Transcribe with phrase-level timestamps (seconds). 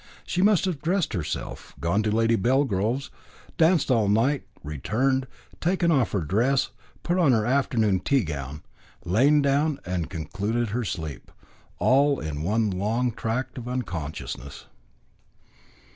[0.25, 3.11] She must have dressed herself, gone to Lady Belgrove's,
[3.55, 5.27] danced all night, returned,
[5.59, 6.71] taken off her dress,
[7.03, 8.63] put on her afternoon tea gown,
[9.05, 11.31] lain down and concluded her sleep
[11.77, 14.65] all in one long tract of unconsciousness.